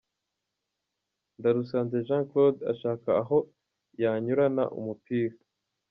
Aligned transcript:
Ndarusanze 1.39 1.95
Jean 2.07 2.23
Claude 2.29 2.61
ashaka 2.73 3.09
aho 3.21 3.37
yanyurana 4.01 4.63
umupira. 4.79 5.35